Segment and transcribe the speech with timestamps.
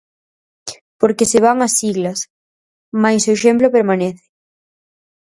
[0.99, 2.19] Porque se van as siglas,
[3.01, 4.25] mais o exemplo permanece.